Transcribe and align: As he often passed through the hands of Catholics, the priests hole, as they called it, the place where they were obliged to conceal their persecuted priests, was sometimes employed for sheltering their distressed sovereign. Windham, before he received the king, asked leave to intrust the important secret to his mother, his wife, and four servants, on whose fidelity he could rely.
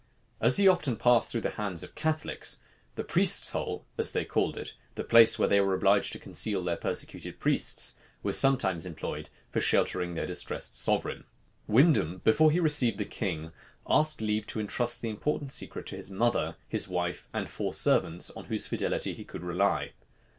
As 0.39 0.57
he 0.57 0.67
often 0.67 0.95
passed 0.97 1.29
through 1.29 1.41
the 1.41 1.51
hands 1.61 1.83
of 1.83 1.93
Catholics, 1.93 2.59
the 2.95 3.03
priests 3.03 3.51
hole, 3.51 3.85
as 3.99 4.13
they 4.13 4.25
called 4.25 4.57
it, 4.57 4.73
the 4.95 5.03
place 5.03 5.37
where 5.37 5.47
they 5.47 5.61
were 5.61 5.75
obliged 5.75 6.11
to 6.13 6.17
conceal 6.17 6.63
their 6.63 6.75
persecuted 6.75 7.39
priests, 7.39 7.97
was 8.23 8.35
sometimes 8.35 8.87
employed 8.87 9.29
for 9.51 9.61
sheltering 9.61 10.15
their 10.15 10.25
distressed 10.25 10.73
sovereign. 10.73 11.25
Windham, 11.67 12.17
before 12.23 12.49
he 12.49 12.59
received 12.59 12.97
the 12.97 13.05
king, 13.05 13.51
asked 13.87 14.21
leave 14.21 14.47
to 14.47 14.59
intrust 14.59 15.03
the 15.03 15.09
important 15.11 15.51
secret 15.51 15.85
to 15.85 15.97
his 15.97 16.09
mother, 16.09 16.55
his 16.67 16.87
wife, 16.87 17.27
and 17.31 17.47
four 17.47 17.71
servants, 17.71 18.31
on 18.31 18.45
whose 18.45 18.65
fidelity 18.65 19.13
he 19.13 19.23
could 19.23 19.43
rely. 19.43 19.91